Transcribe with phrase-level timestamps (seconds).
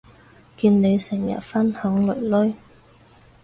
[0.57, 2.55] 見你成日分享囡囡